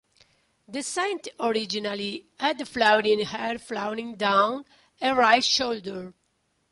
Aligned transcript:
The 0.67 0.81
saint 0.81 1.27
originally 1.39 2.25
had 2.39 2.67
flowing 2.67 3.19
hair 3.19 3.59
flowing 3.59 4.15
down 4.15 4.65
her 4.99 5.13
right 5.13 5.43
shoulder. 5.43 6.15